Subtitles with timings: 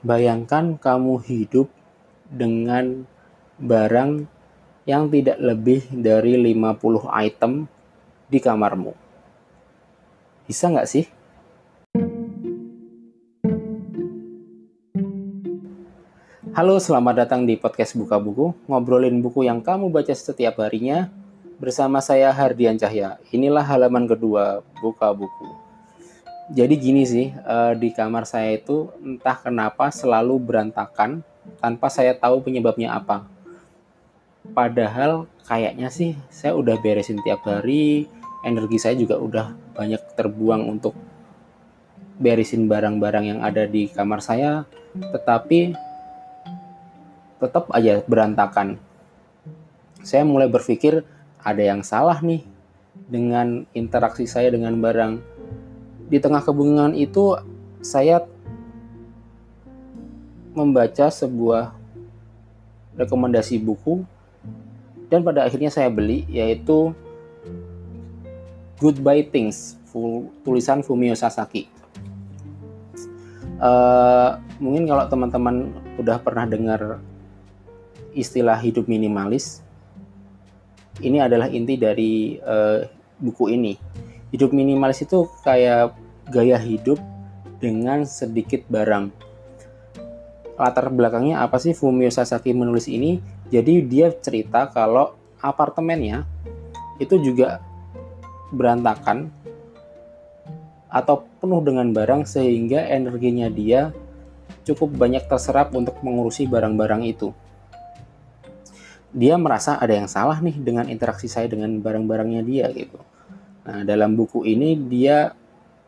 [0.00, 1.68] Bayangkan kamu hidup
[2.32, 3.04] dengan
[3.60, 4.24] barang
[4.88, 7.68] yang tidak lebih dari 50 item
[8.32, 8.96] di kamarmu.
[10.48, 11.04] Bisa nggak sih?
[16.56, 21.12] Halo, selamat datang di podcast Buka Buku, ngobrolin buku yang kamu baca setiap harinya.
[21.60, 23.20] Bersama saya Hardian Cahya.
[23.36, 25.69] Inilah halaman kedua Buka Buku
[26.50, 31.22] jadi gini sih uh, di kamar saya itu entah kenapa selalu berantakan
[31.62, 33.22] tanpa saya tahu penyebabnya apa.
[34.50, 38.10] Padahal kayaknya sih saya udah beresin tiap hari,
[38.42, 40.98] energi saya juga udah banyak terbuang untuk
[42.18, 44.66] beresin barang-barang yang ada di kamar saya,
[44.98, 45.78] tetapi
[47.38, 48.82] tetap aja berantakan.
[50.02, 51.06] Saya mulai berpikir
[51.38, 52.42] ada yang salah nih
[53.06, 55.29] dengan interaksi saya dengan barang
[56.10, 57.38] di tengah kebingungan itu
[57.80, 58.26] saya
[60.50, 61.70] membaca sebuah
[62.98, 64.02] rekomendasi buku
[65.06, 66.90] dan pada akhirnya saya beli yaitu
[68.82, 69.78] Goodbye Things
[70.42, 71.70] tulisan Fumio Sasaki.
[73.60, 76.98] Uh, mungkin kalau teman-teman udah pernah dengar
[78.16, 79.60] istilah hidup minimalis,
[81.04, 82.88] ini adalah inti dari uh,
[83.20, 83.76] buku ini
[84.30, 85.94] hidup minimalis itu kayak
[86.30, 86.98] gaya hidup
[87.58, 89.10] dengan sedikit barang.
[90.60, 93.18] Latar belakangnya apa sih Fumio Sasaki menulis ini?
[93.50, 96.28] Jadi dia cerita kalau apartemennya
[97.00, 97.64] itu juga
[98.52, 99.32] berantakan
[100.90, 103.94] atau penuh dengan barang sehingga energinya dia
[104.66, 107.32] cukup banyak terserap untuk mengurusi barang-barang itu.
[109.10, 113.00] Dia merasa ada yang salah nih dengan interaksi saya dengan barang-barangnya dia gitu.
[113.66, 115.36] Nah, dalam buku ini dia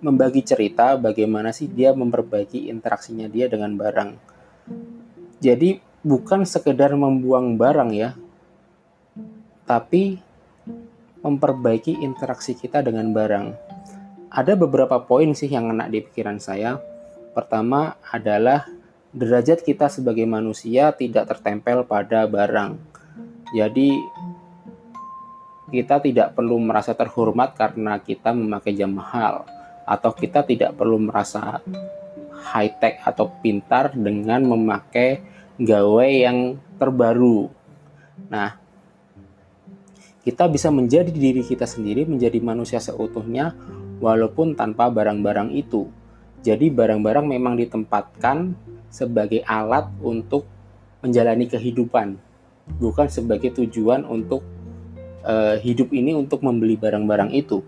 [0.00, 4.10] membagi cerita bagaimana sih dia memperbaiki interaksinya dia dengan barang.
[5.40, 8.16] Jadi bukan sekedar membuang barang ya,
[9.68, 10.18] tapi
[11.20, 13.46] memperbaiki interaksi kita dengan barang.
[14.32, 16.80] Ada beberapa poin sih yang enak di pikiran saya.
[17.36, 18.66] Pertama adalah
[19.10, 22.78] derajat kita sebagai manusia tidak tertempel pada barang.
[23.50, 23.98] Jadi
[25.70, 29.46] kita tidak perlu merasa terhormat karena kita memakai jam mahal
[29.86, 31.62] atau kita tidak perlu merasa
[32.50, 35.22] high tech atau pintar dengan memakai
[35.58, 37.50] gawai yang terbaru.
[38.26, 38.58] Nah,
[40.26, 43.54] kita bisa menjadi diri kita sendiri, menjadi manusia seutuhnya
[44.02, 45.88] walaupun tanpa barang-barang itu.
[46.40, 48.56] Jadi barang-barang memang ditempatkan
[48.88, 50.48] sebagai alat untuk
[51.04, 52.16] menjalani kehidupan,
[52.80, 54.44] bukan sebagai tujuan untuk
[55.24, 57.60] uh, hidup ini untuk membeli barang-barang itu.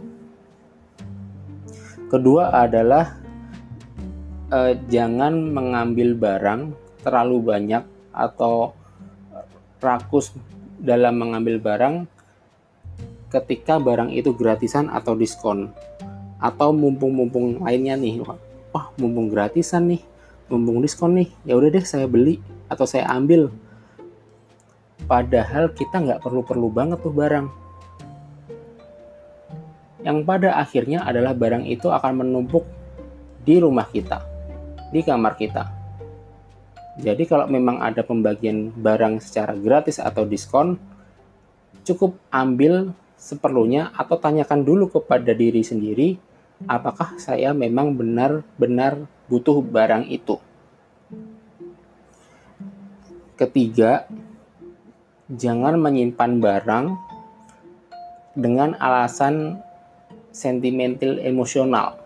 [2.08, 3.16] Kedua adalah
[4.52, 6.60] uh, jangan mengambil barang
[7.02, 7.82] terlalu banyak
[8.12, 8.76] atau
[9.82, 10.30] rakus
[10.78, 12.06] dalam mengambil barang
[13.32, 15.72] ketika barang itu gratisan atau diskon
[16.38, 18.22] atau mumpung-mumpung lainnya nih
[18.70, 20.02] wah mumpung gratisan nih
[20.46, 22.38] mumpung diskon nih ya udah deh saya beli
[22.70, 23.50] atau saya ambil
[25.06, 27.46] Padahal kita nggak perlu-perlu banget tuh barang.
[30.02, 32.66] Yang pada akhirnya adalah barang itu akan menumpuk
[33.42, 34.22] di rumah kita,
[34.90, 35.62] di kamar kita.
[36.98, 40.76] Jadi kalau memang ada pembagian barang secara gratis atau diskon,
[41.86, 46.18] cukup ambil seperlunya atau tanyakan dulu kepada diri sendiri
[46.66, 50.38] apakah saya memang benar-benar butuh barang itu.
[53.38, 54.06] Ketiga,
[55.30, 56.86] jangan menyimpan barang
[58.34, 59.60] dengan alasan
[60.34, 62.00] sentimental emosional.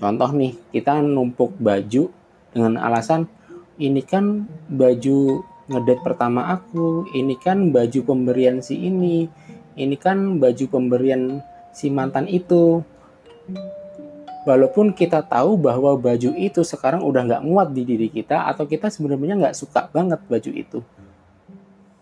[0.00, 2.08] Contoh nih, kita numpuk baju
[2.50, 3.28] dengan alasan
[3.76, 9.28] ini kan baju ngedet pertama aku, ini kan baju pemberian si ini,
[9.76, 12.82] ini kan baju pemberian si mantan itu.
[14.48, 18.88] Walaupun kita tahu bahwa baju itu sekarang udah nggak muat di diri kita atau kita
[18.88, 20.80] sebenarnya nggak suka banget baju itu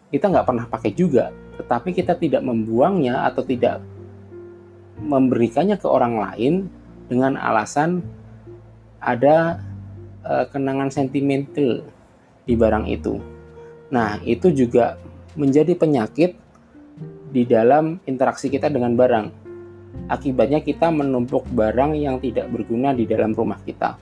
[0.09, 1.29] kita nggak pernah pakai juga,
[1.61, 3.85] tetapi kita tidak membuangnya atau tidak
[4.99, 6.55] memberikannya ke orang lain
[7.07, 8.03] dengan alasan
[8.99, 9.63] ada
[10.27, 11.87] uh, kenangan sentimental
[12.49, 13.21] di barang itu.
[13.89, 14.99] Nah, itu juga
[15.39, 16.35] menjadi penyakit
[17.29, 19.27] di dalam interaksi kita dengan barang.
[20.09, 23.97] Akibatnya kita menumpuk barang yang tidak berguna di dalam rumah kita.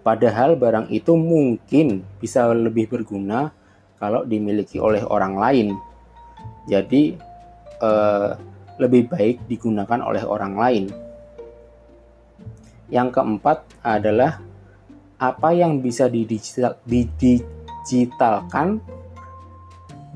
[0.00, 3.52] Padahal barang itu mungkin bisa lebih berguna
[4.00, 5.68] kalau dimiliki oleh orang lain.
[6.66, 7.14] Jadi
[7.84, 8.30] eh,
[8.80, 10.84] lebih baik digunakan oleh orang lain.
[12.90, 14.40] Yang keempat adalah
[15.20, 18.80] apa yang bisa didigital, didigitalkan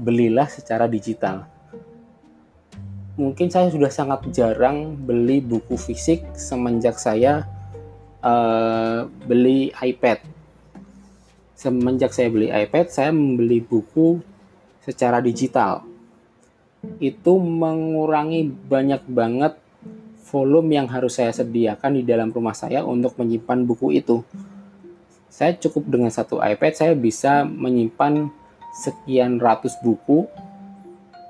[0.00, 1.54] belilah secara digital
[3.14, 7.46] mungkin saya sudah sangat jarang beli buku fisik semenjak saya
[8.22, 10.18] uh, beli iPad.
[11.54, 14.18] Semenjak saya beli iPad, saya membeli buku
[14.82, 15.86] secara digital.
[17.00, 19.54] Itu mengurangi banyak banget
[20.28, 24.26] volume yang harus saya sediakan di dalam rumah saya untuk menyimpan buku itu.
[25.30, 28.30] Saya cukup dengan satu iPad, saya bisa menyimpan
[28.74, 30.26] sekian ratus buku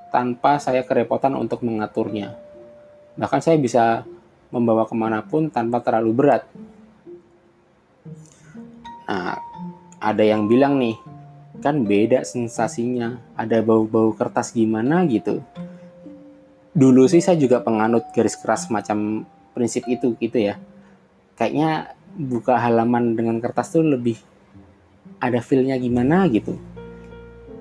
[0.09, 2.33] tanpa saya kerepotan untuk mengaturnya.
[3.13, 4.01] Bahkan saya bisa
[4.49, 6.43] membawa ke mana pun tanpa terlalu berat.
[9.05, 9.37] Nah,
[10.05, 10.93] ada yang bilang nih,
[11.65, 15.41] kan beda sensasinya, ada bau-bau kertas gimana gitu.
[16.77, 19.25] Dulu sih saya juga penganut garis keras macam
[19.57, 20.61] prinsip itu gitu ya.
[21.33, 24.21] Kayaknya buka halaman dengan kertas tuh lebih
[25.19, 26.55] ada feel-nya gimana gitu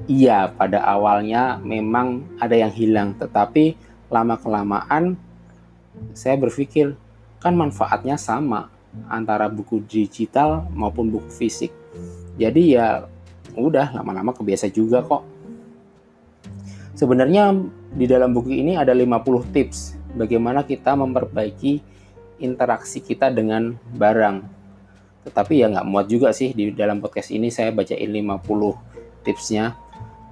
[0.06, 3.74] iya pada awalnya memang ada yang hilang tetapi
[4.12, 5.16] lama-kelamaan
[6.12, 6.94] saya berpikir
[7.40, 8.70] kan manfaatnya sama
[9.10, 11.72] antara buku digital maupun buku fisik
[12.40, 12.86] jadi ya
[13.54, 15.22] udah lama-lama kebiasa juga kok
[16.98, 17.54] sebenarnya
[17.94, 21.82] di dalam buku ini ada 50 tips bagaimana kita memperbaiki
[22.42, 24.42] interaksi kita dengan barang
[25.24, 29.84] tetapi ya nggak muat juga sih di dalam podcast ini saya bacain 50 tipsnya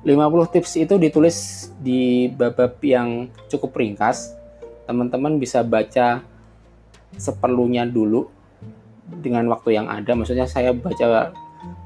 [0.02, 1.36] 50 tips itu ditulis
[1.78, 4.34] di bab-bab yang cukup ringkas.
[4.82, 6.26] Teman-teman bisa baca
[7.14, 8.26] seperlunya dulu
[9.22, 10.18] dengan waktu yang ada.
[10.18, 11.30] Maksudnya saya baca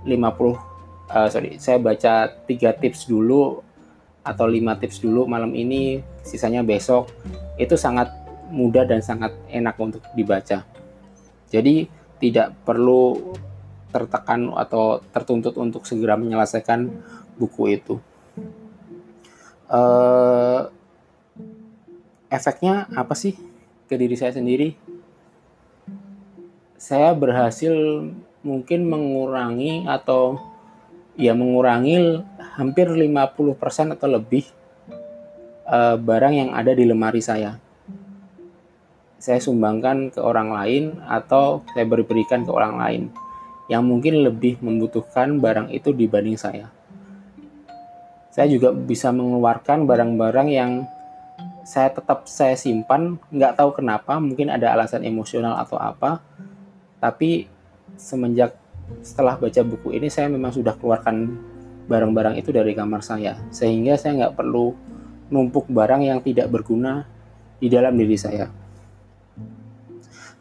[0.05, 3.63] 50 uh, eh, sorry, saya baca 3 tips dulu
[4.27, 7.07] atau 5 tips dulu malam ini, sisanya besok.
[7.55, 8.11] Itu sangat
[8.51, 10.67] mudah dan sangat enak untuk dibaca.
[11.47, 11.87] Jadi
[12.19, 13.35] tidak perlu
[13.95, 16.91] tertekan atau tertuntut untuk segera menyelesaikan
[17.39, 18.03] buku itu.
[19.67, 20.71] Uh,
[22.31, 23.39] efeknya apa sih
[23.87, 24.75] ke diri saya sendiri?
[26.77, 27.73] Saya berhasil
[28.47, 30.39] mungkin mengurangi atau
[31.19, 32.23] ya mengurangi
[32.55, 34.47] hampir 50% atau lebih
[35.67, 37.59] uh, barang yang ada di lemari saya.
[39.19, 43.03] Saya sumbangkan ke orang lain atau saya berikan ke orang lain
[43.67, 46.71] yang mungkin lebih membutuhkan barang itu dibanding saya
[48.37, 50.85] saya juga bisa mengeluarkan barang-barang yang
[51.65, 56.21] saya tetap saya simpan, nggak tahu kenapa, mungkin ada alasan emosional atau apa,
[57.01, 57.49] tapi
[57.95, 58.59] semenjak
[59.07, 61.39] setelah baca buku ini saya memang sudah keluarkan
[61.87, 64.75] barang-barang itu dari kamar saya, sehingga saya nggak perlu
[65.31, 67.07] numpuk barang yang tidak berguna
[67.63, 68.51] di dalam diri saya.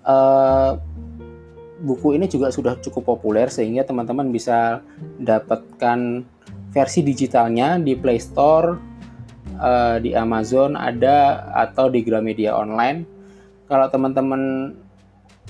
[0.06, 0.78] Uh,
[1.82, 4.86] buku ini juga sudah cukup populer sehingga teman-teman bisa
[5.18, 6.22] dapatkan
[6.70, 8.78] versi digitalnya di Play Store,
[9.58, 13.06] uh, di Amazon ada atau di Gramedia online.
[13.66, 14.74] Kalau teman-teman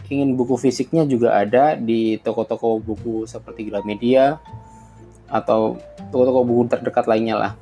[0.10, 4.38] ingin buku fisiknya juga ada di toko-toko buku seperti Gramedia
[5.26, 5.82] atau
[6.14, 7.54] toko-toko buku terdekat lainnya lah.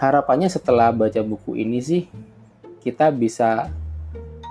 [0.00, 2.02] Harapannya setelah baca buku ini sih
[2.82, 3.70] kita bisa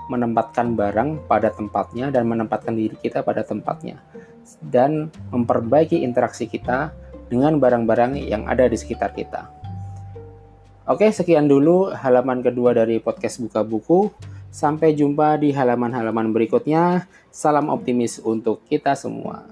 [0.08, 4.00] menempatkan barang pada tempatnya dan menempatkan diri kita pada tempatnya
[4.64, 6.92] dan memperbaiki interaksi kita
[7.28, 9.61] dengan barang-barang yang ada di sekitar kita.
[10.82, 14.10] Oke, sekian dulu halaman kedua dari podcast Buka Buku.
[14.50, 17.06] Sampai jumpa di halaman-halaman berikutnya.
[17.30, 19.46] Salam optimis untuk kita semua.